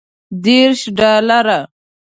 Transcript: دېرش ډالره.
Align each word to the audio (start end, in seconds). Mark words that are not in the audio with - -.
دېرش 0.43 0.81
ډالره. 0.97 1.59